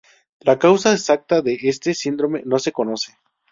[0.39, 3.15] La causa exacta de este síndrome no se conoce.